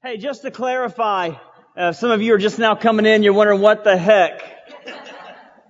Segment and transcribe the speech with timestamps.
[0.00, 1.32] Hey, just to clarify,
[1.76, 4.40] uh, some of you are just now coming in, you're wondering what the heck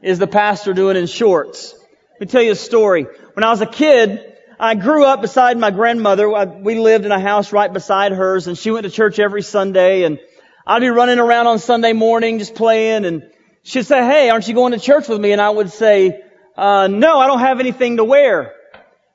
[0.03, 1.75] is the pastor doing in shorts.
[2.13, 3.07] Let me tell you a story.
[3.33, 4.21] When I was a kid,
[4.61, 6.29] I grew up beside my grandmother.
[6.61, 10.03] We lived in a house right beside hers and she went to church every Sunday
[10.03, 10.19] and
[10.67, 13.23] I'd be running around on Sunday morning just playing and
[13.63, 15.33] she'd say, hey, aren't you going to church with me?
[15.33, 16.21] And I would say,
[16.55, 18.53] uh, no, I don't have anything to wear.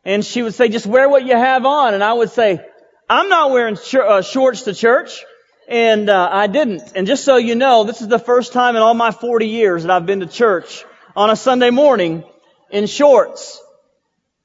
[0.04, 1.94] And she would say, just wear what you have on.
[1.94, 2.66] And I would say,
[3.10, 5.24] I'm not wearing sh- uh, shorts to church.
[5.68, 6.92] And uh, I didn't.
[6.96, 9.84] And just so you know, this is the first time in all my 40 years
[9.84, 10.84] that I've been to church
[11.16, 12.24] on a Sunday morning
[12.70, 13.62] in shorts.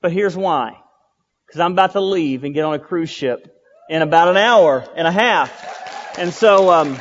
[0.01, 0.77] But here's why.
[1.47, 3.53] Because I'm about to leave and get on a cruise ship
[3.91, 6.17] in about an hour and a half.
[6.19, 6.99] And so, um,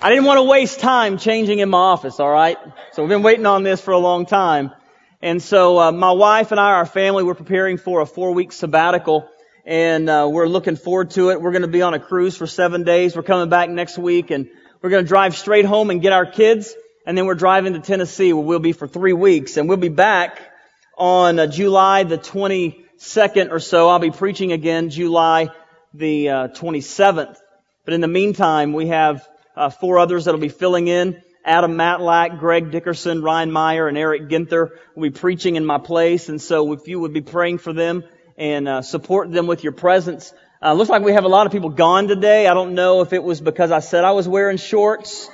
[0.00, 2.56] I didn't want to waste time changing in my office, alright?
[2.92, 4.72] So we've been waiting on this for a long time.
[5.20, 8.52] And so, uh, my wife and I, our family, we're preparing for a four week
[8.52, 9.28] sabbatical
[9.68, 11.42] and uh, we're looking forward to it.
[11.42, 13.14] We're going to be on a cruise for seven days.
[13.14, 14.48] We're coming back next week, and
[14.80, 17.78] we're going to drive straight home and get our kids, and then we're driving to
[17.78, 20.40] Tennessee, where we'll be for three weeks, and we'll be back
[20.96, 23.90] on uh, July the 22nd or so.
[23.90, 25.50] I'll be preaching again July
[25.92, 27.36] the uh, 27th.
[27.84, 31.22] But in the meantime, we have uh, four others that'll be filling in.
[31.44, 36.30] Adam Matlack, Greg Dickerson, Ryan Meyer, and Eric Ginther will be preaching in my place.
[36.30, 38.02] And so if you would be praying for them,
[38.38, 40.32] and uh, support them with your presence.
[40.62, 42.46] Uh, looks like we have a lot of people gone today.
[42.46, 45.28] I don't know if it was because I said I was wearing shorts.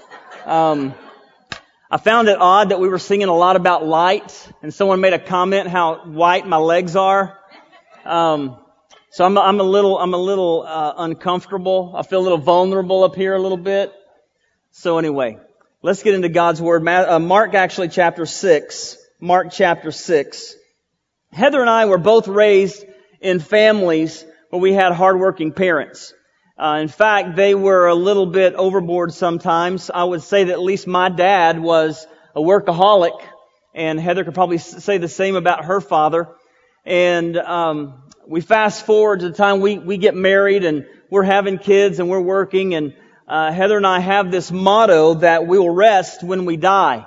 [0.46, 0.94] Um,
[1.90, 5.12] I found it odd that we were singing a lot about light, and someone made
[5.12, 7.38] a comment how white my legs are.
[8.04, 8.56] Um,
[9.10, 11.94] so I'm, I'm a little, I'm a little uh, uncomfortable.
[11.96, 13.92] I feel a little vulnerable up here a little bit.
[14.72, 15.38] So anyway,
[15.82, 16.88] let's get into God's word.
[16.88, 18.96] Uh, Mark actually chapter six.
[19.20, 20.56] Mark chapter six.
[21.32, 22.84] Heather and I were both raised
[23.24, 26.12] in families where we had hardworking parents.
[26.56, 29.90] Uh, in fact, they were a little bit overboard sometimes.
[29.92, 33.18] I would say that at least my dad was a workaholic,
[33.74, 36.28] and Heather could probably say the same about her father.
[36.84, 41.58] And um, we fast forward to the time we we get married, and we're having
[41.58, 42.94] kids, and we're working, and
[43.26, 47.06] uh, Heather and I have this motto that we will rest when we die.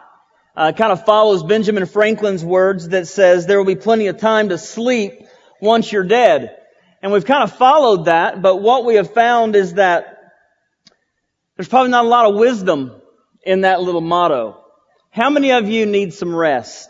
[0.56, 4.50] Uh, kind of follows Benjamin Franklin's words that says there will be plenty of time
[4.50, 5.27] to sleep
[5.62, 6.58] once you're dead.
[7.02, 10.18] And we've kind of followed that, but what we have found is that
[11.56, 13.02] there's probably not a lot of wisdom
[13.44, 14.64] in that little motto.
[15.10, 16.90] How many of you need some rest?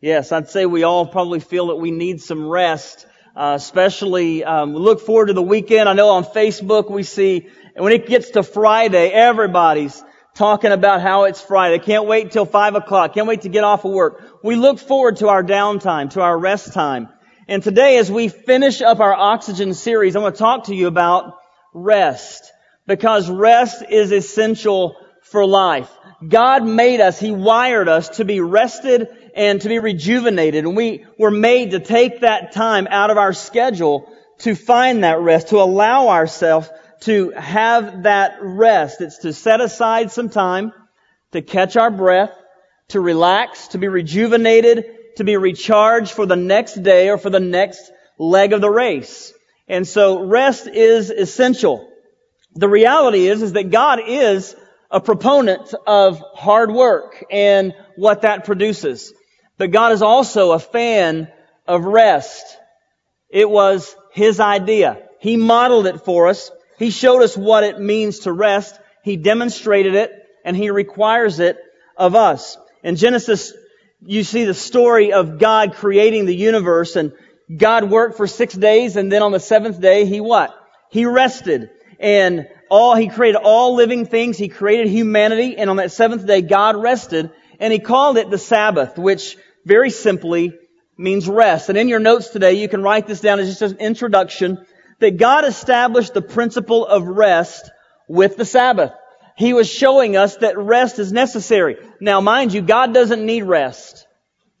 [0.00, 4.74] Yes, I'd say we all probably feel that we need some rest, uh, especially um,
[4.74, 5.88] we look forward to the weekend.
[5.88, 10.02] I know on Facebook we see, and when it gets to Friday, everybody's
[10.34, 11.78] talking about how it's Friday.
[11.78, 13.14] Can't wait till five o'clock.
[13.14, 14.40] Can't wait to get off of work.
[14.42, 17.08] We look forward to our downtime, to our rest time.
[17.46, 20.86] And today, as we finish up our oxygen series, I want to talk to you
[20.86, 21.34] about
[21.74, 22.50] rest.
[22.86, 25.90] Because rest is essential for life.
[26.26, 30.64] God made us, He wired us to be rested and to be rejuvenated.
[30.64, 35.20] And we were made to take that time out of our schedule to find that
[35.20, 36.68] rest, to allow ourselves
[37.00, 39.00] to have that rest.
[39.00, 40.72] It's to set aside some time
[41.32, 42.32] to catch our breath,
[42.88, 44.86] to relax, to be rejuvenated,
[45.16, 49.32] to be recharged for the next day or for the next leg of the race.
[49.68, 51.90] And so rest is essential.
[52.54, 54.54] The reality is, is that God is
[54.90, 59.12] a proponent of hard work and what that produces.
[59.58, 61.28] But God is also a fan
[61.66, 62.44] of rest.
[63.28, 65.02] It was His idea.
[65.20, 66.50] He modeled it for us.
[66.78, 68.78] He showed us what it means to rest.
[69.02, 70.12] He demonstrated it
[70.44, 71.56] and He requires it
[71.96, 72.58] of us.
[72.82, 73.52] In Genesis
[74.06, 77.12] you see the story of God creating the universe and
[77.54, 80.54] God worked for six days and then on the seventh day, He what?
[80.90, 81.70] He rested.
[81.98, 84.36] And all, He created all living things.
[84.36, 88.38] He created humanity and on that seventh day, God rested and He called it the
[88.38, 90.52] Sabbath, which very simply
[90.96, 91.68] means rest.
[91.68, 94.64] And in your notes today, you can write this down as just an introduction
[95.00, 97.70] that God established the principle of rest
[98.08, 98.92] with the Sabbath.
[99.36, 101.76] He was showing us that rest is necessary.
[102.00, 104.06] Now mind you, God doesn't need rest.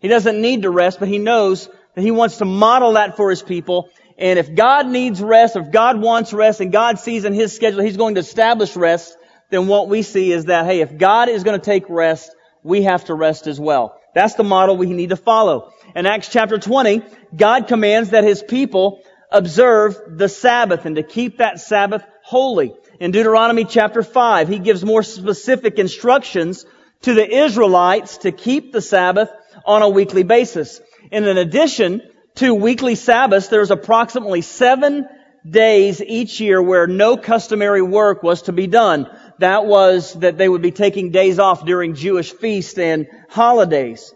[0.00, 3.30] He doesn't need to rest, but He knows that He wants to model that for
[3.30, 3.88] His people.
[4.18, 7.82] And if God needs rest, if God wants rest, and God sees in His schedule
[7.82, 9.16] He's going to establish rest,
[9.50, 12.82] then what we see is that, hey, if God is going to take rest, we
[12.82, 14.00] have to rest as well.
[14.14, 15.72] That's the model we need to follow.
[15.94, 17.02] In Acts chapter 20,
[17.36, 22.74] God commands that His people observe the Sabbath and to keep that Sabbath holy.
[23.04, 26.64] In Deuteronomy chapter 5, he gives more specific instructions
[27.02, 29.28] to the Israelites to keep the Sabbath
[29.66, 30.80] on a weekly basis.
[31.12, 32.00] And in addition
[32.36, 35.06] to weekly Sabbaths, there's approximately seven
[35.46, 39.06] days each year where no customary work was to be done.
[39.38, 44.14] That was that they would be taking days off during Jewish feasts and holidays.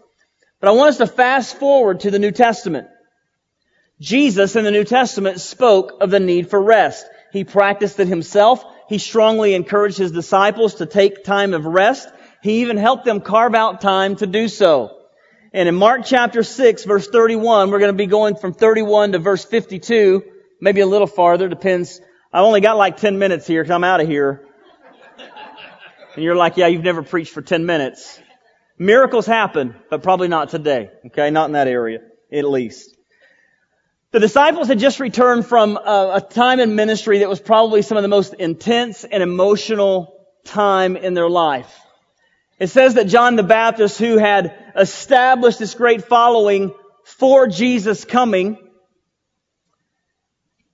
[0.59, 2.87] But I want us to fast forward to the New Testament.
[4.01, 7.05] Jesus in the New Testament spoke of the need for rest.
[7.31, 8.65] He practiced it himself.
[8.89, 12.09] He strongly encouraged his disciples to take time of rest.
[12.41, 14.97] He even helped them carve out time to do so.
[15.53, 19.19] And in Mark chapter 6 verse 31, we're going to be going from 31 to
[19.19, 20.23] verse 52,
[20.59, 22.01] maybe a little farther, depends.
[22.33, 24.43] I've only got like 10 minutes here because I'm out of here.
[26.15, 28.19] And you're like, yeah, you've never preached for 10 minutes.
[28.79, 30.89] Miracles happen, but probably not today.
[31.07, 31.99] Okay, not in that area,
[32.33, 32.95] at least.
[34.11, 37.95] The disciples had just returned from a, a, time in ministry that was probably some
[37.95, 40.15] of the most intense and emotional
[40.45, 41.79] time in their life.
[42.57, 46.73] It says that John the Baptist, who had established this great following
[47.03, 48.57] for Jesus coming,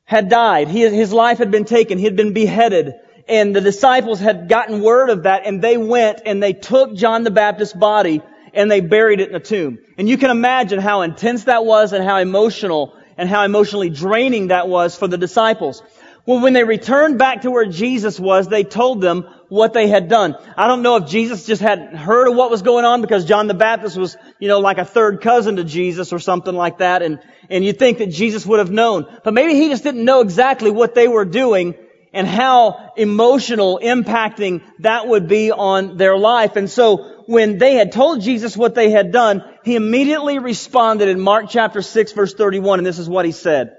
[0.06, 0.70] had died.
[0.70, 1.98] He, his life had been taken.
[1.98, 2.94] He had been beheaded.
[3.28, 7.24] And the disciples had gotten word of that and they went and they took John
[7.24, 8.22] the Baptist's body
[8.54, 9.80] and they buried it in a tomb.
[9.98, 14.47] And you can imagine how intense that was and how emotional and how emotionally draining
[14.47, 15.81] that was for the disciples.
[16.25, 20.09] Well, when they returned back to where Jesus was, they told them what they had
[20.09, 20.35] done.
[20.57, 23.45] I don't know if Jesus just hadn't heard of what was going on because John
[23.45, 27.03] the Baptist was, you know, like a third cousin to Jesus or something like that.
[27.03, 29.06] And, and you'd think that Jesus would have known.
[29.23, 31.75] But maybe he just didn't know exactly what they were doing
[32.12, 36.56] and how emotional impacting that would be on their life.
[36.56, 41.19] And so when they had told Jesus what they had done, he immediately responded in
[41.19, 43.75] Mark chapter 6 verse 31 and this is what he said.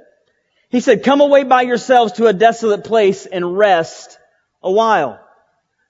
[0.68, 4.18] He said, come away by yourselves to a desolate place and rest
[4.62, 5.20] a while.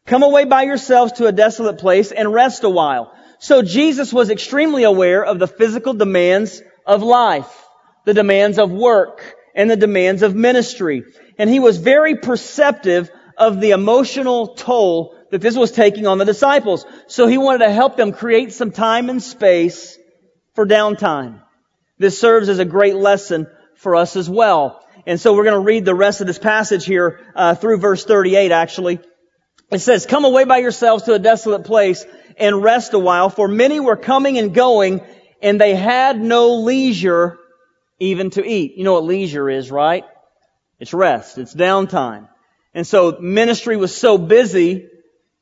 [0.04, 3.12] Come away by yourselves to a desolate place and rest a while.
[3.38, 7.64] So Jesus was extremely aware of the physical demands of life,
[8.04, 11.04] the demands of work, and the demands of ministry.
[11.38, 16.24] And he was very perceptive of the emotional toll that this was taking on the
[16.24, 16.86] disciples.
[17.08, 19.98] So he wanted to help them create some time and space
[20.54, 21.42] for downtime.
[21.98, 24.82] This serves as a great lesson for us as well.
[25.06, 28.02] And so we're going to read the rest of this passage here uh, through verse
[28.02, 28.98] 38 actually.
[29.70, 32.06] It says, Come away by yourselves to a desolate place
[32.38, 35.02] and rest a while, for many were coming and going,
[35.42, 37.36] and they had no leisure
[37.98, 38.78] even to eat.
[38.78, 40.04] You know what leisure is, right?
[40.80, 41.36] It's rest.
[41.36, 42.30] It's downtime.
[42.72, 44.88] And so ministry was so busy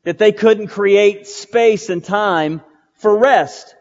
[0.04, 2.62] that they couldn't create space and time
[2.96, 3.74] for rest.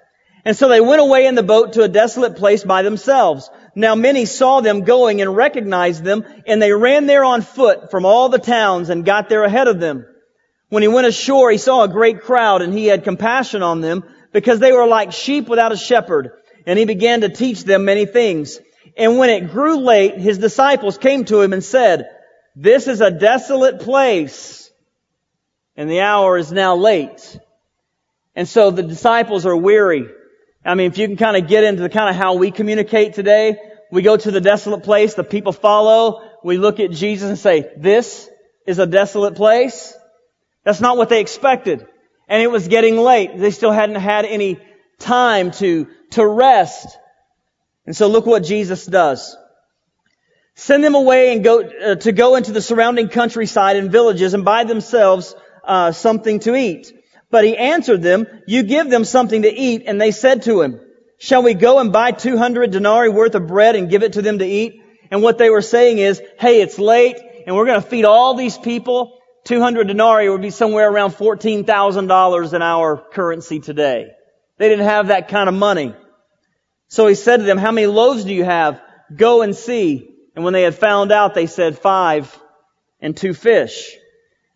[0.46, 3.50] And so they went away in the boat to a desolate place by themselves.
[3.76, 8.06] Now many saw them going and recognized them, and they ran there on foot from
[8.06, 10.06] all the towns and got there ahead of them.
[10.70, 14.04] When he went ashore, he saw a great crowd, and he had compassion on them,
[14.34, 16.32] because they were like sheep without a shepherd.
[16.66, 18.60] And he began to teach them many things.
[18.98, 22.10] And when it grew late, his disciples came to him and said,
[22.56, 24.63] This is a desolate place,
[25.76, 27.40] and the hour is now late.
[28.36, 30.08] And so the disciples are weary.
[30.66, 33.14] I mean, if you can kind of get into the kind of how we communicate
[33.14, 33.58] today,
[33.92, 37.72] we go to the desolate place, the people follow, we look at Jesus and say,
[37.78, 38.30] this
[38.66, 39.94] is a desolate place.
[40.64, 41.86] That's not what they expected.
[42.28, 43.38] And it was getting late.
[43.38, 44.60] They still hadn't had any
[45.00, 46.98] time to, to rest.
[47.86, 49.36] And so look what Jesus does.
[50.56, 54.46] Send them away and go, uh, to go into the surrounding countryside and villages and
[54.46, 56.94] by themselves, uh, something to eat.
[57.30, 59.84] But he answered them, you give them something to eat.
[59.88, 60.80] And they said to him,
[61.18, 64.40] shall we go and buy 200 denarii worth of bread and give it to them
[64.40, 64.82] to eat?
[65.10, 68.36] And what they were saying is, hey, it's late and we're going to feed all
[68.36, 69.20] these people.
[69.46, 74.12] 200 denarii would be somewhere around $14,000 in our currency today.
[74.58, 75.96] They didn't have that kind of money.
[76.88, 78.80] So he said to them, how many loaves do you have?
[79.16, 80.08] Go and see.
[80.36, 82.38] And when they had found out, they said five
[83.00, 83.92] and two fish.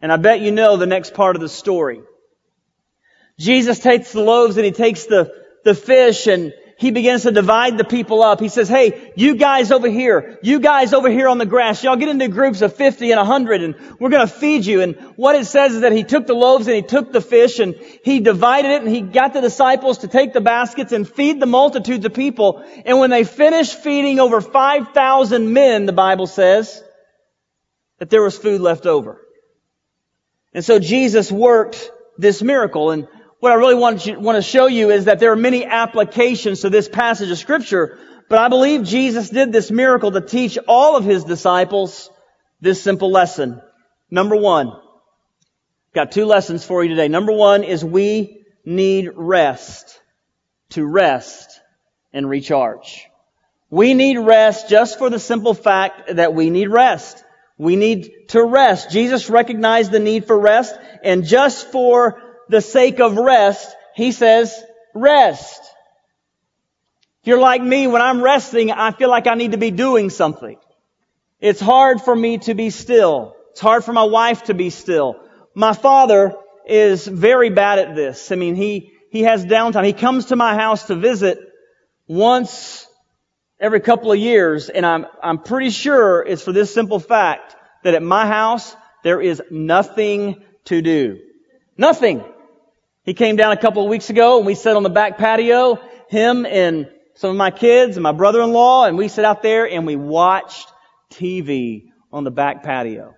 [0.01, 2.01] And I bet you know the next part of the story.
[3.39, 5.31] Jesus takes the loaves and he takes the,
[5.63, 8.39] the fish and he begins to divide the people up.
[8.39, 11.95] He says, hey, you guys over here, you guys over here on the grass, y'all
[11.95, 14.81] get into groups of 50 and 100 and we're going to feed you.
[14.81, 17.57] And what it says is that he took the loaves and he took the fish
[17.57, 17.73] and
[18.03, 21.47] he divided it and he got the disciples to take the baskets and feed the
[21.47, 22.63] multitudes of people.
[22.85, 26.83] And when they finished feeding over 5,000 men, the Bible says,
[27.99, 29.21] that there was food left over.
[30.53, 33.07] And so Jesus worked this miracle and
[33.39, 36.61] what I really want to, want to show you is that there are many applications
[36.61, 37.99] to this passage of scripture,
[38.29, 42.09] but I believe Jesus did this miracle to teach all of his disciples
[42.61, 43.61] this simple lesson.
[44.09, 44.73] Number one,
[45.93, 47.07] got two lessons for you today.
[47.07, 50.01] Number one is we need rest
[50.69, 51.61] to rest
[52.11, 53.07] and recharge.
[53.69, 57.23] We need rest just for the simple fact that we need rest.
[57.57, 58.91] We need to rest.
[58.91, 64.63] Jesus recognized the need for rest, and just for the sake of rest, He says,
[64.93, 65.61] rest.
[67.21, 70.09] If you're like me, when I'm resting, I feel like I need to be doing
[70.09, 70.57] something.
[71.39, 73.35] It's hard for me to be still.
[73.51, 75.15] It's hard for my wife to be still.
[75.55, 76.35] My father
[76.67, 78.31] is very bad at this.
[78.31, 79.85] I mean, he, he has downtime.
[79.85, 81.39] He comes to my house to visit
[82.07, 82.87] once
[83.59, 87.93] every couple of years, and I'm, I'm pretty sure it's for this simple fact that
[87.93, 91.19] at my house, there is nothing to do.
[91.77, 92.23] Nothing.
[93.03, 95.79] He came down a couple of weeks ago and we sat on the back patio,
[96.09, 99.87] him and some of my kids and my brother-in-law, and we sat out there and
[99.87, 100.67] we watched
[101.11, 103.15] TV on the back patio.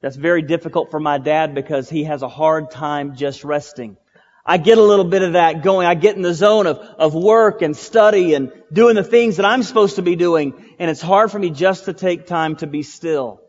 [0.00, 3.96] That's very difficult for my dad because he has a hard time just resting.
[4.44, 5.86] I get a little bit of that going.
[5.86, 9.46] I get in the zone of, of work and study and doing the things that
[9.46, 10.54] I'm supposed to be doing.
[10.80, 13.40] And it's hard for me just to take time to be still.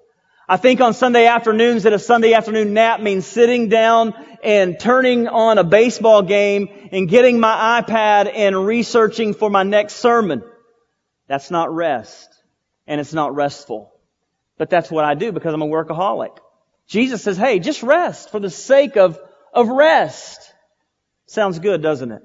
[0.47, 5.27] I think on Sunday afternoons that a Sunday afternoon nap means sitting down and turning
[5.27, 10.43] on a baseball game and getting my iPad and researching for my next sermon.
[11.27, 12.29] That's not rest.
[12.85, 13.91] And it's not restful.
[14.59, 16.38] But that's what I do because I'm a workaholic.
[16.85, 19.17] Jesus says, hey, just rest for the sake of,
[19.53, 20.52] of rest.
[21.34, 22.22] Sounds good, doesn't it?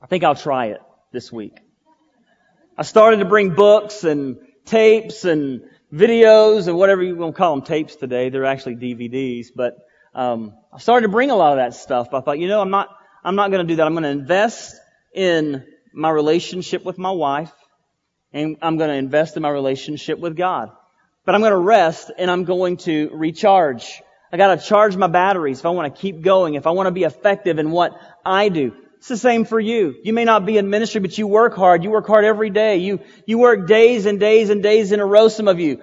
[0.00, 1.58] I think I'll try it this week.
[2.78, 7.56] I started to bring books and tapes and videos and whatever you want to call
[7.56, 8.28] them tapes today.
[8.28, 9.78] They're actually DVDs, but
[10.14, 12.12] um, I started to bring a lot of that stuff.
[12.12, 12.90] But I thought, you know, I'm not
[13.24, 13.86] I'm not going to do that.
[13.88, 14.76] I'm going to invest
[15.12, 17.52] in my relationship with my wife,
[18.32, 20.70] and I'm going to invest in my relationship with God.
[21.24, 24.00] But I'm going to rest and I'm going to recharge.
[24.32, 26.92] I gotta charge my batteries if I want to keep going, if I want to
[26.92, 28.74] be effective in what I do.
[28.98, 29.94] It's the same for you.
[30.02, 31.82] You may not be in ministry, but you work hard.
[31.82, 32.76] You work hard every day.
[32.76, 35.82] You, you work days and days and days in a row, some of you.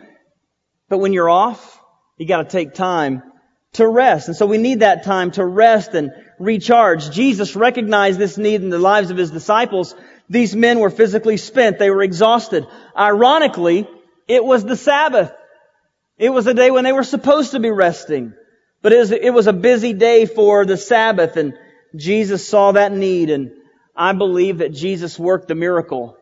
[0.88, 1.82] But when you're off,
[2.18, 3.24] you gotta take time
[3.74, 4.28] to rest.
[4.28, 7.10] And so we need that time to rest and recharge.
[7.12, 9.96] Jesus recognized this need in the lives of his disciples.
[10.30, 11.80] These men were physically spent.
[11.80, 12.68] They were exhausted.
[12.96, 13.88] Ironically,
[14.28, 15.32] it was the Sabbath.
[16.18, 18.34] It was a day when they were supposed to be resting.
[18.82, 21.54] But it was, it was a busy day for the Sabbath and
[21.96, 23.52] Jesus saw that need and
[23.96, 26.18] I believe that Jesus worked the miracle.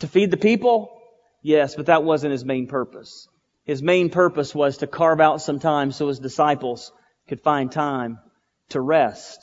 [0.00, 1.00] To feed the people?
[1.42, 3.28] Yes, but that wasn't his main purpose.
[3.64, 6.92] His main purpose was to carve out some time so his disciples
[7.28, 8.18] could find time
[8.70, 9.38] to rest.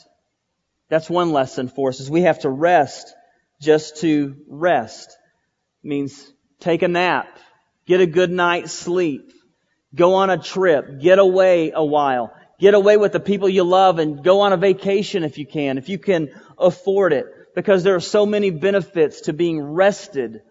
[0.90, 3.14] That's one lesson for us is we have to rest
[3.60, 5.16] just to rest.
[5.82, 7.28] It means take a nap,
[7.90, 9.32] Get a good night's sleep.
[9.96, 11.00] Go on a trip.
[11.00, 12.32] Get away a while.
[12.60, 15.78] Get away with the people you love and go on a vacation if you can,
[15.78, 17.24] if you can afford it.
[17.54, 20.42] Because there are so many benefits to being rested.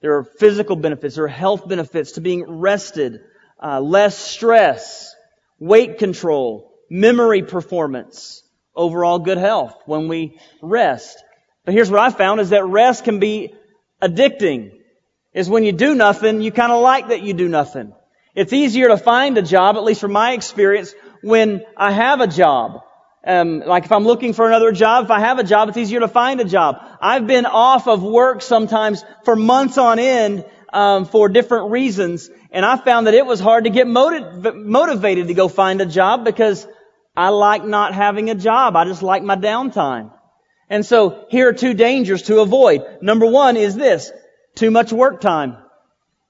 [0.00, 3.20] There are physical benefits, there are health benefits to being rested.
[3.62, 5.14] Uh, less stress,
[5.58, 8.42] weight control, memory performance,
[8.74, 11.22] overall good health when we rest.
[11.64, 13.54] But here's what I found is that rest can be
[14.00, 14.72] addicting
[15.34, 17.92] is when you do nothing, you kind of like that you do nothing.
[18.34, 22.26] It's easier to find a job, at least from my experience, when I have a
[22.26, 22.82] job.
[23.26, 26.00] Um, like if I'm looking for another job, if I have a job, it's easier
[26.00, 26.76] to find a job.
[27.00, 32.64] I've been off of work sometimes for months on end um, for different reasons, and
[32.64, 36.24] I found that it was hard to get motiv- motivated to go find a job
[36.24, 36.68] because
[37.16, 38.76] I like not having a job.
[38.76, 40.12] I just like my downtime.
[40.68, 42.82] And so here are two dangers to avoid.
[43.00, 44.12] Number one is this.
[44.54, 45.56] Too much work time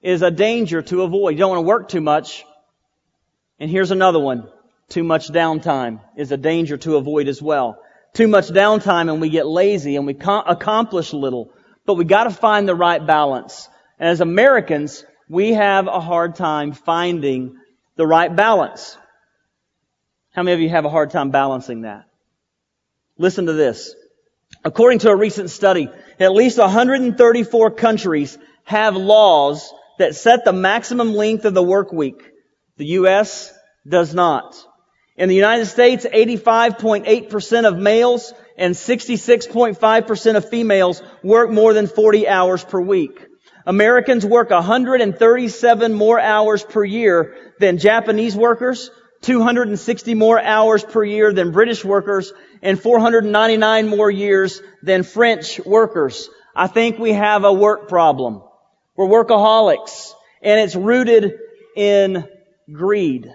[0.01, 1.31] is a danger to avoid.
[1.31, 2.45] You don't want to work too much.
[3.59, 4.47] And here's another one.
[4.89, 7.79] Too much downtime is a danger to avoid as well.
[8.13, 11.51] Too much downtime and we get lazy and we accomplish little.
[11.85, 13.67] But we gotta find the right balance.
[13.99, 17.57] And as Americans, we have a hard time finding
[17.95, 18.97] the right balance.
[20.31, 22.05] How many of you have a hard time balancing that?
[23.17, 23.93] Listen to this.
[24.63, 25.89] According to a recent study,
[26.19, 32.31] at least 134 countries have laws that set the maximum length of the work week.
[32.77, 33.51] The U.S.
[33.87, 34.55] does not.
[35.17, 42.27] In the United States, 85.8% of males and 66.5% of females work more than 40
[42.27, 43.25] hours per week.
[43.65, 51.33] Americans work 137 more hours per year than Japanese workers, 260 more hours per year
[51.33, 52.31] than British workers,
[52.61, 56.29] and 499 more years than French workers.
[56.55, 58.43] I think we have a work problem.
[58.95, 60.11] We're workaholics,
[60.43, 61.33] and it's rooted
[61.75, 62.27] in
[62.71, 63.31] greed.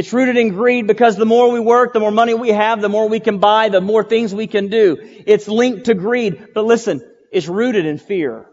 [0.00, 2.88] It's rooted in greed because the more we work, the more money we have, the
[2.88, 4.96] more we can buy, the more things we can do.
[5.26, 6.54] It's linked to greed.
[6.54, 8.46] But listen, it's rooted in fear.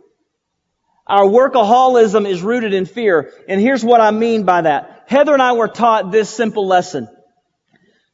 [1.07, 3.31] Our workaholism is rooted in fear.
[3.47, 5.05] And here's what I mean by that.
[5.07, 7.07] Heather and I were taught this simple lesson.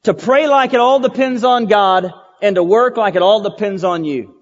[0.03, 3.83] To pray like it all depends on God and to work like it all depends
[3.83, 4.35] on you.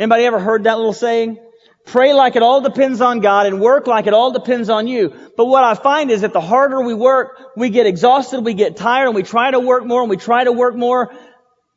[0.00, 1.38] Anybody ever heard that little saying?
[1.84, 5.12] Pray like it all depends on God and work like it all depends on you.
[5.36, 8.76] But what I find is that the harder we work, we get exhausted, we get
[8.76, 11.12] tired, and we try to work more and we try to work more.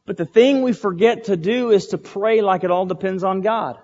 [0.05, 3.41] But the thing we forget to do is to pray like it all depends on
[3.41, 3.77] God.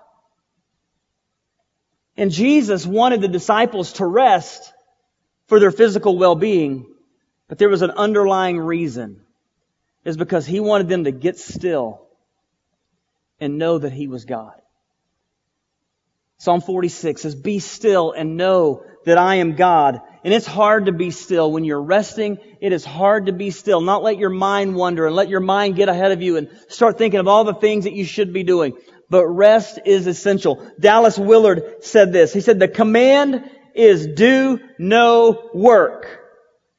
[2.16, 4.72] And Jesus wanted the disciples to rest
[5.48, 6.86] for their physical well-being,
[7.48, 9.22] but there was an underlying reason.
[10.04, 12.08] Is because he wanted them to get still
[13.38, 14.61] and know that he was God.
[16.42, 20.00] Psalm 46 says, be still and know that I am God.
[20.24, 21.52] And it's hard to be still.
[21.52, 23.80] When you're resting, it is hard to be still.
[23.80, 26.98] Not let your mind wander and let your mind get ahead of you and start
[26.98, 28.72] thinking of all the things that you should be doing.
[29.08, 30.68] But rest is essential.
[30.80, 32.32] Dallas Willard said this.
[32.32, 36.08] He said, the command is do no work.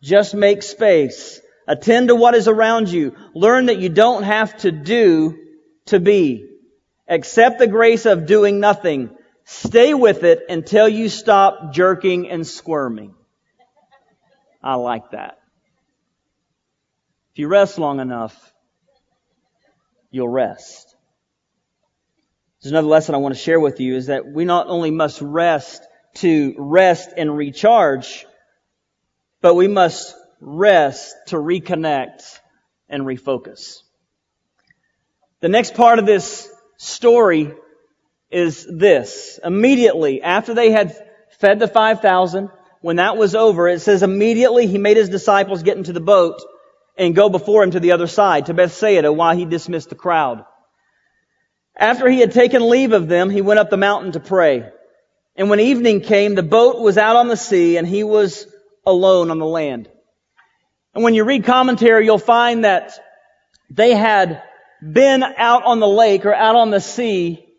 [0.01, 1.39] Just make space.
[1.69, 3.15] Attend to what is around you.
[3.33, 5.39] Learn that you don't have to do
[5.85, 6.49] to be.
[7.07, 9.15] Accept the grace of doing nothing.
[9.45, 13.13] Stay with it until you stop jerking and squirming.
[14.61, 15.39] I like that.
[17.33, 18.53] If you rest long enough,
[20.11, 20.95] you'll rest.
[22.61, 25.19] There's another lesson I want to share with you is that we not only must
[25.19, 25.83] rest
[26.15, 28.25] to rest and recharge,
[29.41, 32.39] but we must rest to reconnect
[32.87, 33.81] and refocus.
[35.41, 37.51] The next part of this story
[38.33, 39.39] is this.
[39.43, 40.95] Immediately after they had
[41.39, 42.49] fed the 5,000,
[42.81, 46.41] when that was over, it says immediately he made his disciples get into the boat
[46.97, 50.45] and go before him to the other side, to Bethsaida, while he dismissed the crowd.
[51.75, 54.69] After he had taken leave of them, he went up the mountain to pray.
[55.35, 58.45] And when evening came, the boat was out on the sea and he was
[58.85, 59.89] alone on the land.
[60.93, 62.93] And when you read commentary, you'll find that
[63.71, 64.43] they had
[64.81, 67.52] been out on the lake or out on the sea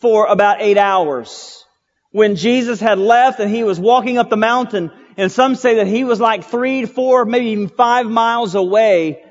[0.00, 1.64] for about eight hours.
[2.10, 5.86] When Jesus had left and he was walking up the mountain, and some say that
[5.86, 9.22] he was like three, four, maybe even five miles away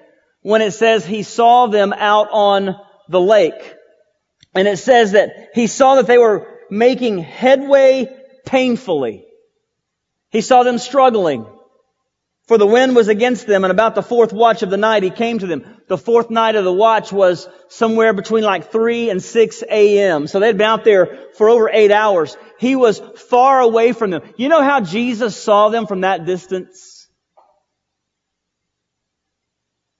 [0.41, 2.75] when it says he saw them out on
[3.09, 3.75] the lake.
[4.55, 8.07] And it says that he saw that they were making headway
[8.45, 9.25] painfully.
[10.29, 11.45] He saw them struggling.
[12.49, 15.11] For the wind was against them, and about the fourth watch of the night he
[15.11, 15.63] came to them.
[15.87, 20.25] The fourth night of the watch was somewhere between like 3 and 6 a.m.
[20.25, 22.35] So they'd been out there for over eight hours.
[22.57, 24.23] He was far away from them.
[24.35, 27.07] You know how Jesus saw them from that distance?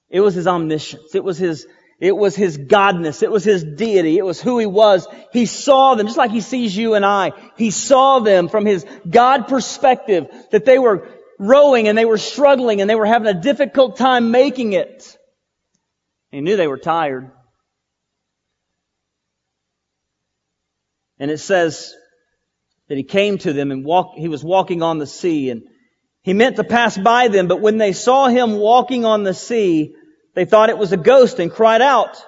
[0.10, 1.14] It was his omniscience.
[1.14, 1.68] It was his,
[2.00, 3.22] it was his godness.
[3.22, 4.18] It was his deity.
[4.18, 5.08] It was who he was.
[5.32, 7.34] He saw them just like he sees you and I.
[7.58, 11.08] He saw them from his God perspective that they were
[11.40, 15.18] rowing and they were struggling and they were having a difficult time making it.
[16.32, 17.32] He knew they were tired.
[21.18, 21.96] And it says
[22.88, 25.64] that he came to them and walk, he was walking on the sea and
[26.22, 29.96] he meant to pass by them, but when they saw him walking on the sea,
[30.36, 32.22] they thought it was a ghost and cried out.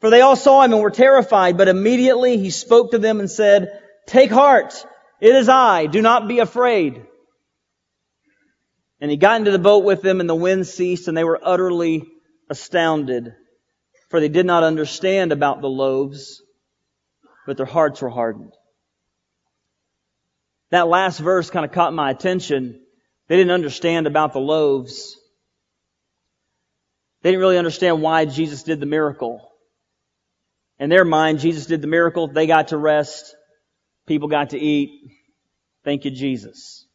[0.00, 3.30] For they all saw him and were terrified, but immediately he spoke to them and
[3.30, 4.84] said, Take heart,
[5.20, 7.06] it is I, do not be afraid.
[9.00, 11.40] And he got into the boat with them and the wind ceased and they were
[11.42, 12.04] utterly
[12.48, 13.34] astounded.
[14.08, 16.42] For they did not understand about the loaves,
[17.46, 18.52] but their hearts were hardened.
[20.70, 22.80] That last verse kind of caught my attention.
[23.28, 25.16] They didn't understand about the loaves.
[27.22, 29.50] They didn't really understand why Jesus did the miracle.
[30.78, 32.28] In their mind, Jesus did the miracle.
[32.28, 33.34] They got to rest.
[34.06, 35.10] People got to eat.
[35.84, 36.85] Thank you, Jesus.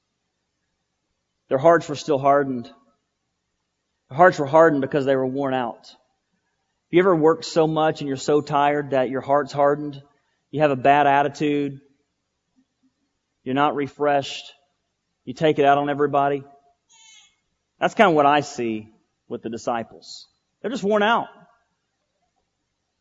[1.51, 2.71] Their hearts were still hardened.
[4.07, 5.85] Their hearts were hardened because they were worn out.
[5.85, 10.01] Have you ever worked so much and you're so tired that your heart's hardened?
[10.51, 11.81] You have a bad attitude.
[13.43, 14.53] You're not refreshed.
[15.25, 16.45] You take it out on everybody.
[17.81, 18.87] That's kind of what I see
[19.27, 20.29] with the disciples.
[20.61, 21.27] They're just worn out.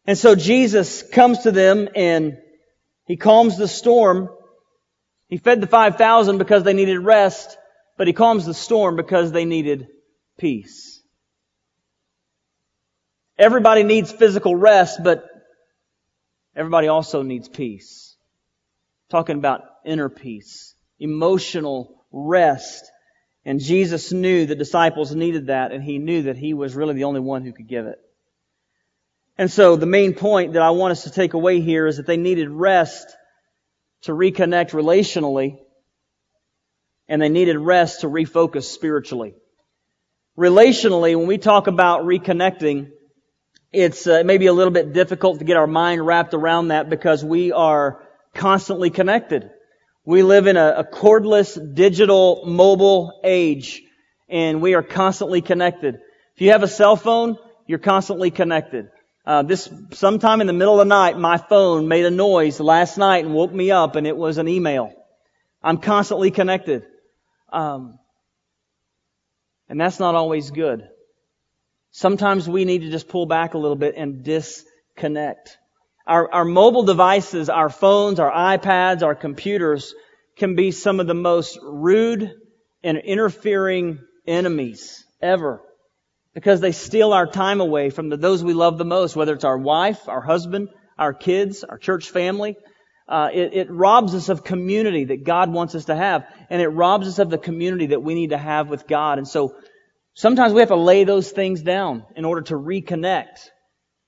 [0.08, 2.38] And so Jesus comes to them and
[3.06, 4.28] he calms the storm.
[5.28, 7.56] He fed the 5,000 because they needed rest
[8.00, 9.88] but he calms the storm because they needed
[10.38, 11.02] peace.
[13.38, 15.28] Everybody needs physical rest, but
[16.56, 18.16] everybody also needs peace.
[19.10, 22.90] Talking about inner peace, emotional rest.
[23.44, 27.04] And Jesus knew the disciples needed that, and he knew that he was really the
[27.04, 27.98] only one who could give it.
[29.36, 32.06] And so the main point that I want us to take away here is that
[32.06, 33.14] they needed rest
[34.04, 35.58] to reconnect relationally
[37.10, 39.34] and they needed rest to refocus spiritually.
[40.38, 42.90] Relationally, when we talk about reconnecting,
[43.72, 47.24] it's uh, maybe a little bit difficult to get our mind wrapped around that because
[47.24, 48.00] we are
[48.32, 49.50] constantly connected.
[50.04, 53.82] We live in a, a cordless, digital, mobile age,
[54.28, 55.96] and we are constantly connected.
[56.36, 58.88] If you have a cell phone, you're constantly connected.
[59.26, 62.98] Uh, this sometime in the middle of the night, my phone made a noise last
[62.98, 64.92] night and woke me up, and it was an email.
[65.62, 66.84] I'm constantly connected,
[67.52, 67.98] um,
[69.68, 70.88] and that's not always good.
[71.92, 75.58] Sometimes we need to just pull back a little bit and disconnect.
[76.06, 79.94] Our, our mobile devices, our phones, our iPads, our computers
[80.36, 82.32] can be some of the most rude
[82.82, 85.60] and interfering enemies ever
[86.34, 89.44] because they steal our time away from the, those we love the most, whether it's
[89.44, 92.56] our wife, our husband, our kids, our church family.
[93.10, 96.68] Uh, it, it robs us of community that God wants us to have, and it
[96.68, 99.18] robs us of the community that we need to have with God.
[99.18, 99.56] And so
[100.14, 103.48] Sometimes we have to lay those things down in order to reconnect.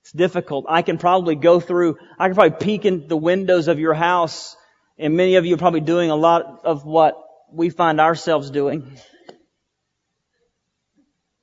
[0.02, 0.66] It's difficult.
[0.68, 4.56] I can probably go through, I can probably peek in the windows of your house,
[4.98, 7.14] and many of you are probably doing a lot of what
[7.50, 8.98] we find ourselves doing.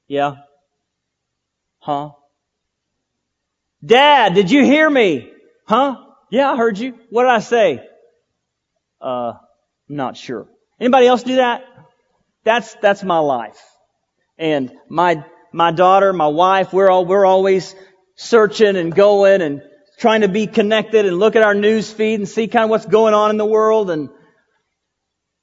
[0.08, 0.36] Yeah?
[1.80, 2.12] Huh?
[3.84, 5.32] Dad, did you hear me?
[5.66, 5.96] Huh?
[6.30, 6.98] Yeah, I heard you.
[7.10, 7.88] What did I say?
[9.02, 9.34] Uh,
[9.88, 10.48] not sure.
[10.80, 11.64] Anybody else do that?
[12.44, 13.60] That's, that's my life.
[14.38, 17.76] And my, my daughter, my wife, we're all, we're always
[18.16, 19.62] searching and going and
[19.98, 22.86] trying to be connected and look at our news feed and see kind of what's
[22.86, 24.10] going on in the world and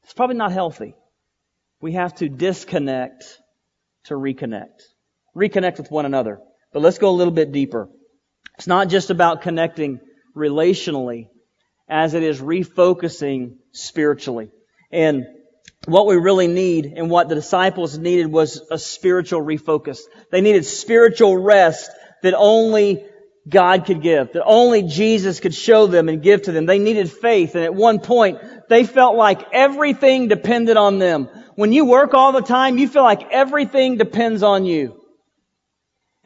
[0.05, 0.95] it's probably not healthy.
[1.81, 3.25] We have to disconnect
[4.05, 4.83] to reconnect.
[5.37, 6.41] Reconnect with one another.
[6.73, 7.89] But let's go a little bit deeper.
[8.57, 10.01] It's not just about connecting
[10.37, 11.29] relationally
[11.89, 14.51] as it is refocusing spiritually.
[14.93, 15.25] And
[15.87, 20.01] what we really need and what the disciples needed was a spiritual refocus.
[20.31, 21.91] They needed spiritual rest
[22.23, 23.05] that only
[23.49, 26.67] God could give, that only Jesus could show them and give to them.
[26.67, 31.29] They needed faith, and at one point, they felt like everything depended on them.
[31.55, 35.01] When you work all the time, you feel like everything depends on you.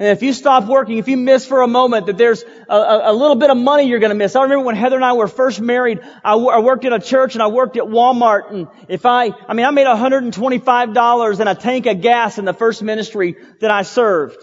[0.01, 3.13] And if you stop working, if you miss for a moment that there's a, a,
[3.13, 4.35] a little bit of money you're going to miss.
[4.35, 6.99] I remember when Heather and I were first married, I, w- I worked at a
[6.99, 11.49] church and I worked at Walmart and if I, I mean, I made $125 and
[11.51, 14.39] a tank of gas in the first ministry that I served.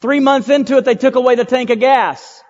[0.00, 2.42] Three months into it, they took away the tank of gas.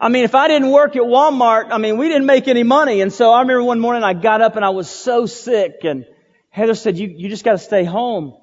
[0.00, 3.00] I mean, if I didn't work at Walmart, I mean, we didn't make any money.
[3.00, 6.04] And so I remember one morning I got up and I was so sick and
[6.50, 8.36] Heather said, you, you just got to stay home.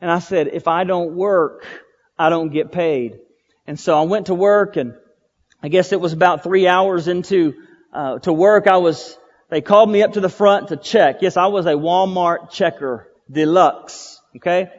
[0.00, 1.66] And I said, if I don't work,
[2.18, 3.18] I don't get paid.
[3.66, 4.94] And so I went to work and
[5.62, 7.54] I guess it was about three hours into,
[7.92, 8.66] uh, to work.
[8.66, 9.18] I was,
[9.50, 11.22] they called me up to the front to check.
[11.22, 14.20] Yes, I was a Walmart checker deluxe.
[14.36, 14.70] Okay.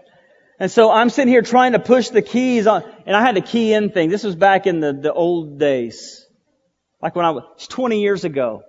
[0.60, 3.42] And so I'm sitting here trying to push the keys on, and I had to
[3.42, 4.10] key in thing.
[4.10, 6.26] This was back in the, the old days.
[7.02, 8.64] Like when I was 20 years ago.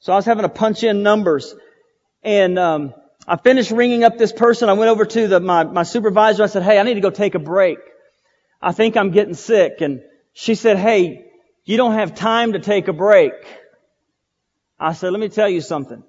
[0.00, 1.54] So I was having to punch in numbers.
[2.22, 2.94] And, um,
[3.28, 4.68] I finished ringing up this person.
[4.68, 6.42] I went over to the, my, my supervisor.
[6.42, 7.78] I said, Hey, I need to go take a break.
[8.60, 9.80] I think I'm getting sick.
[9.80, 11.30] And she said, Hey,
[11.64, 13.32] you don't have time to take a break.
[14.78, 16.02] I said, let me tell you something.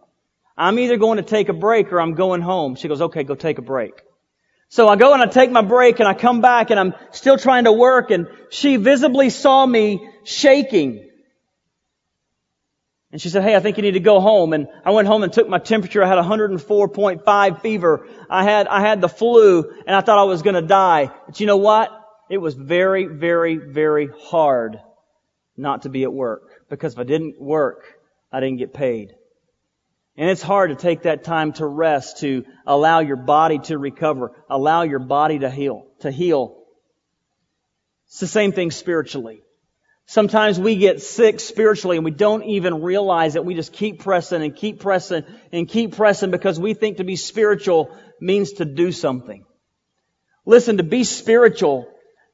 [0.57, 2.75] I'm either going to take a break or I'm going home.
[2.75, 3.93] She goes, okay, go take a break.
[4.69, 7.37] So I go and I take my break and I come back and I'm still
[7.37, 11.09] trying to work and she visibly saw me shaking.
[13.11, 14.53] And she said, hey, I think you need to go home.
[14.53, 16.01] And I went home and took my temperature.
[16.01, 18.07] I had 104.5 fever.
[18.29, 21.11] I had, I had the flu and I thought I was going to die.
[21.25, 22.00] But you know what?
[22.31, 24.79] It was very, very, very hard
[25.57, 26.65] not to be at work.
[26.69, 27.83] Because if I didn't work,
[28.31, 29.11] I didn't get paid.
[30.15, 34.31] And it's hard to take that time to rest, to allow your body to recover,
[34.49, 36.63] allow your body to heal, to heal.
[38.07, 39.43] It's the same thing spiritually.
[40.05, 43.43] Sometimes we get sick spiritually and we don't even realize it.
[43.43, 47.17] We just keep pressing and keep pressing and keep pressing because we think to be
[47.17, 49.43] spiritual means to do something.
[50.45, 51.90] Listen, to be spiritual,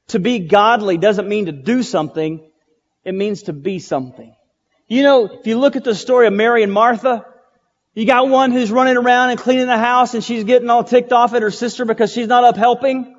[0.08, 2.50] to be godly doesn't mean to do something.
[3.04, 4.34] It means to be something.
[4.88, 7.26] You know, if you look at the story of Mary and Martha,
[7.94, 11.12] you got one who's running around and cleaning the house and she's getting all ticked
[11.12, 13.16] off at her sister because she's not up helping.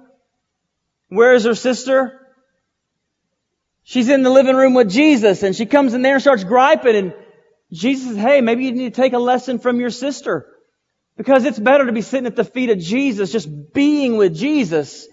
[1.10, 2.15] Where is her sister?
[3.84, 6.95] She's in the living room with Jesus and she comes in there and starts griping
[6.95, 7.13] and
[7.71, 10.47] Jesus says, hey, maybe you need to take a lesson from your sister.
[11.17, 15.08] Because it's better to be sitting at the feet of Jesus, just being with Jesus,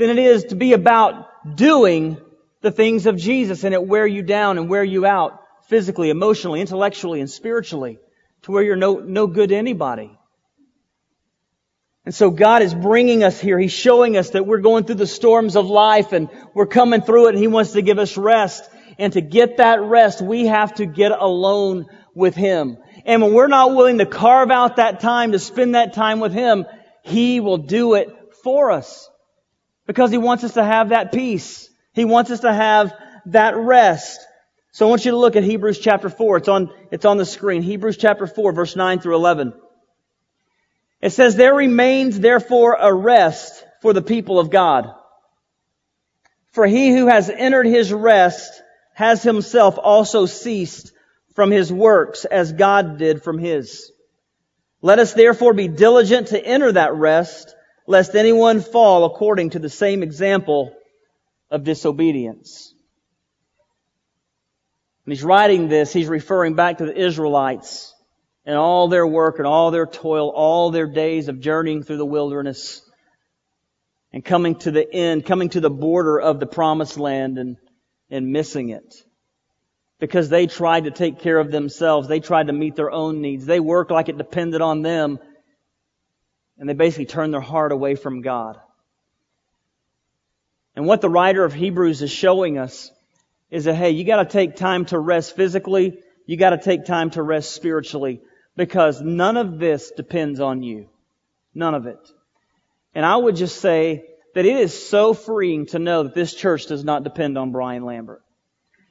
[0.00, 2.18] than it is to be about doing
[2.60, 6.60] the things of Jesus and it wear you down and wear you out physically, emotionally,
[6.60, 7.98] intellectually, and spiritually
[8.42, 10.10] to where you're no, no good to anybody.
[12.04, 13.58] And so God is bringing us here.
[13.58, 17.26] He's showing us that we're going through the storms of life and we're coming through
[17.26, 18.68] it and He wants to give us rest.
[18.98, 22.78] And to get that rest, we have to get alone with Him.
[23.04, 26.32] And when we're not willing to carve out that time to spend that time with
[26.32, 26.66] Him,
[27.02, 28.08] He will do it
[28.42, 29.09] for us.
[29.90, 31.68] Because He wants us to have that peace.
[31.94, 32.94] He wants us to have
[33.26, 34.20] that rest.
[34.70, 36.36] So I want you to look at Hebrews chapter 4.
[36.36, 37.62] It's on, it's on the screen.
[37.62, 39.52] Hebrews chapter 4 verse 9 through 11.
[41.00, 44.94] It says, there remains therefore a rest for the people of God.
[46.52, 48.62] For he who has entered his rest
[48.94, 50.92] has himself also ceased
[51.34, 53.90] from his works as God did from his.
[54.82, 57.56] Let us therefore be diligent to enter that rest,
[57.90, 60.72] lest anyone fall according to the same example
[61.50, 62.72] of disobedience.
[65.02, 67.92] When he's writing this, he's referring back to the Israelites
[68.46, 72.06] and all their work and all their toil, all their days of journeying through the
[72.06, 72.80] wilderness
[74.12, 77.56] and coming to the end, coming to the border of the promised land and,
[78.08, 78.94] and missing it.
[79.98, 82.06] Because they tried to take care of themselves.
[82.06, 83.46] They tried to meet their own needs.
[83.46, 85.18] They worked like it depended on them.
[86.60, 88.60] And they basically turn their heart away from God.
[90.76, 92.92] And what the writer of Hebrews is showing us
[93.50, 95.98] is that, hey, you gotta take time to rest physically.
[96.26, 98.20] You gotta take time to rest spiritually
[98.56, 100.88] because none of this depends on you.
[101.54, 101.98] None of it.
[102.94, 106.66] And I would just say that it is so freeing to know that this church
[106.66, 108.22] does not depend on Brian Lambert.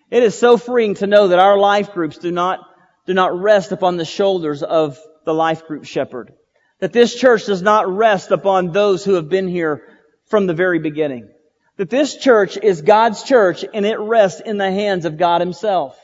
[0.10, 2.60] It is so freeing to know that our life groups do not,
[3.06, 6.34] do not rest upon the shoulders of the life group shepherd.
[6.80, 9.84] That this church does not rest upon those who have been here
[10.28, 11.30] from the very beginning.
[11.78, 16.00] That this church is God's church and it rests in the hands of God Himself.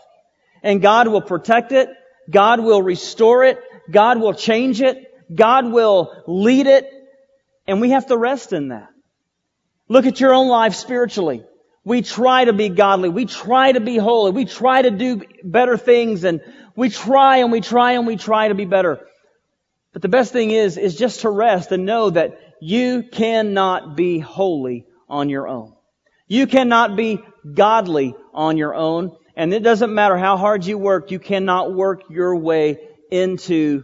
[0.64, 1.90] And God will protect it.
[2.30, 3.60] God will restore it.
[3.90, 5.12] God will change it.
[5.34, 6.90] God will lead it.
[7.68, 8.90] And we have to rest in that.
[9.88, 11.44] Look at your own life spiritually.
[11.84, 13.10] We try to be godly.
[13.10, 14.32] We try to be holy.
[14.32, 16.42] We try to do better things and
[16.76, 19.06] we try and we try and we try to be better.
[19.96, 24.20] But the best thing is, is just to rest and know that you cannot be
[24.20, 25.74] holy on your own.
[26.28, 29.16] You cannot be godly on your own.
[29.38, 33.84] And it doesn't matter how hard you work, you cannot work your way into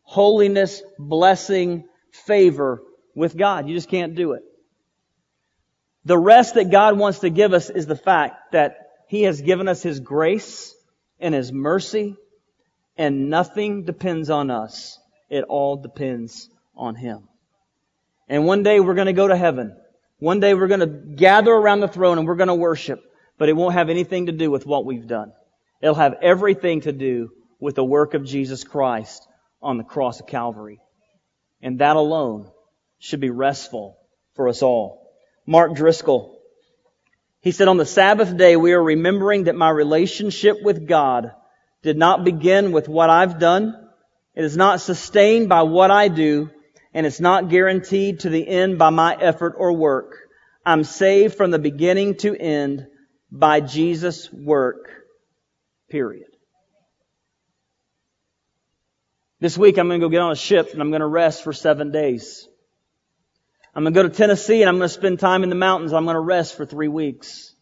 [0.00, 2.80] holiness, blessing, favor
[3.14, 3.68] with God.
[3.68, 4.42] You just can't do it.
[6.06, 9.68] The rest that God wants to give us is the fact that He has given
[9.68, 10.74] us His grace
[11.18, 12.16] and His mercy
[12.96, 14.96] and nothing depends on us.
[15.30, 17.28] It all depends on Him.
[18.28, 19.76] And one day we're going to go to heaven.
[20.18, 23.02] One day we're going to gather around the throne and we're going to worship
[23.40, 25.32] but it won't have anything to do with what we've done.
[25.80, 29.26] It'll have everything to do with the work of Jesus Christ
[29.62, 30.78] on the cross of Calvary.
[31.62, 32.50] And that alone
[32.98, 33.96] should be restful
[34.34, 35.10] for us all.
[35.46, 36.38] Mark Driscoll,
[37.40, 41.32] he said, on the Sabbath day, we are remembering that my relationship with God
[41.82, 43.88] did not begin with what I've done.
[44.34, 46.50] It is not sustained by what I do,
[46.94, 50.16] and it's not guaranteed to the end by my effort or work.
[50.64, 52.86] I'm saved from the beginning to end
[53.30, 54.90] by Jesus' work.
[55.88, 56.26] Period.
[59.40, 61.42] This week I'm going to go get on a ship and I'm going to rest
[61.42, 62.46] for seven days.
[63.74, 65.92] I'm going to go to Tennessee and I'm going to spend time in the mountains.
[65.92, 67.54] I'm going to rest for three weeks.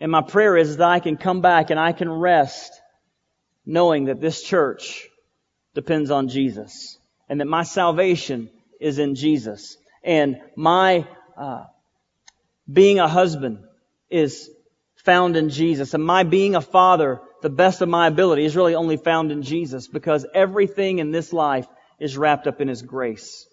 [0.00, 2.72] And my prayer is that I can come back and I can rest
[3.64, 5.08] knowing that this church
[5.74, 11.06] depends on Jesus and that my salvation is in Jesus and my
[11.36, 11.64] uh,
[12.70, 13.58] being a husband
[14.10, 14.50] is
[14.96, 15.94] found in Jesus.
[15.94, 19.42] And my being a father, the best of my ability, is really only found in
[19.42, 21.66] Jesus because everything in this life
[21.98, 23.46] is wrapped up in His grace.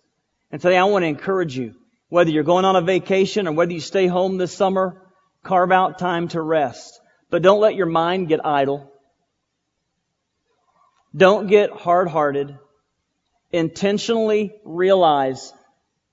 [0.52, 1.76] And today I want to encourage you,
[2.10, 5.02] whether you're going on a vacation or whether you stay home this summer,
[5.44, 7.00] carve out time to rest.
[7.30, 8.91] But don't let your mind get idle.
[11.16, 12.58] Don't get hard-hearted.
[13.52, 15.54] Intentionally realize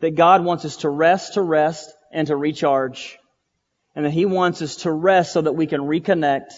[0.00, 3.18] that God wants us to rest, to rest, and to recharge
[3.98, 6.52] and that He wants us to rest so that we can reconnect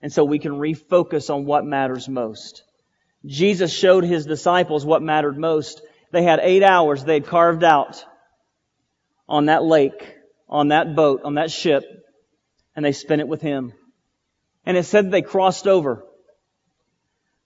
[0.00, 2.62] and so we can refocus on what matters most.
[3.26, 5.82] Jesus showed His disciples what mattered most.
[6.12, 8.04] They had eight hours they had carved out
[9.28, 10.14] on that lake,
[10.48, 11.82] on that boat, on that ship,
[12.76, 13.72] and they spent it with Him.
[14.64, 16.04] And it said they crossed over.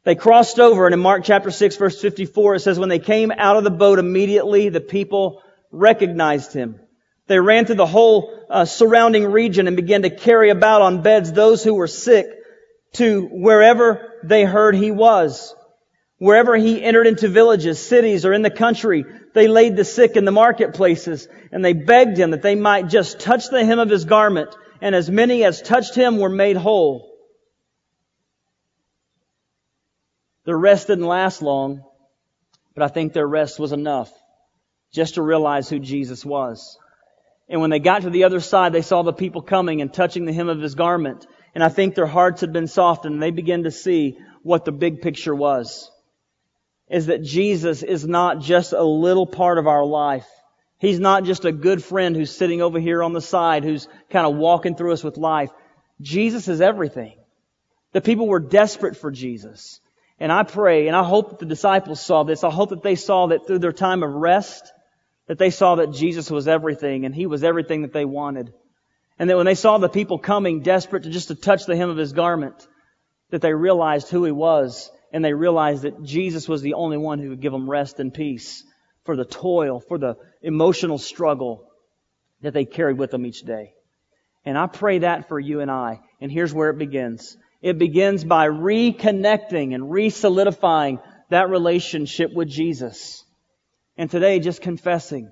[0.04, 3.30] They crossed over, and in Mark chapter 6 verse 54 it says, when they came
[3.30, 6.80] out of the boat immediately, the people recognized Him.
[7.26, 11.30] They ran through the whole uh, surrounding region and began to carry about on beds
[11.30, 12.26] those who were sick
[12.94, 15.54] to wherever they heard he was.
[16.16, 20.24] Wherever he entered into villages, cities, or in the country, they laid the sick in
[20.24, 24.04] the marketplaces, and they begged him that they might just touch the hem of his
[24.04, 27.07] garment, and as many as touched him were made whole.
[30.48, 31.82] Their rest didn't last long,
[32.72, 34.10] but I think their rest was enough
[34.90, 36.78] just to realize who Jesus was.
[37.50, 40.24] And when they got to the other side, they saw the people coming and touching
[40.24, 41.26] the hem of his garment.
[41.54, 44.72] And I think their hearts had been softened and they began to see what the
[44.72, 45.90] big picture was.
[46.88, 50.26] Is that Jesus is not just a little part of our life.
[50.78, 54.26] He's not just a good friend who's sitting over here on the side who's kind
[54.26, 55.50] of walking through us with life.
[56.00, 57.18] Jesus is everything.
[57.92, 59.80] The people were desperate for Jesus.
[60.20, 62.42] And I pray, and I hope that the disciples saw this.
[62.42, 64.72] I hope that they saw that through their time of rest,
[65.28, 68.52] that they saw that Jesus was everything and He was everything that they wanted.
[69.18, 71.90] And that when they saw the people coming desperate to just to touch the hem
[71.90, 72.66] of His garment,
[73.30, 77.18] that they realized who He was and they realized that Jesus was the only one
[77.18, 78.64] who could give them rest and peace
[79.04, 81.70] for the toil, for the emotional struggle
[82.42, 83.72] that they carried with them each day.
[84.44, 86.00] And I pray that for you and I.
[86.20, 87.36] And here's where it begins.
[87.60, 93.24] It begins by reconnecting and re-solidifying that relationship with Jesus.
[93.96, 95.30] And today, just confessing,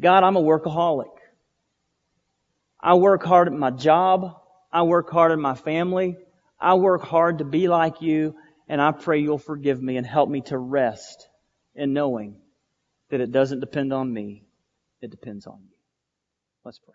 [0.00, 1.10] God, I'm a workaholic.
[2.80, 4.36] I work hard at my job.
[4.70, 6.18] I work hard at my family.
[6.60, 8.34] I work hard to be like you.
[8.68, 11.28] And I pray you'll forgive me and help me to rest
[11.74, 12.36] in knowing
[13.10, 14.44] that it doesn't depend on me.
[15.00, 15.76] It depends on you.
[16.64, 16.94] Let's pray.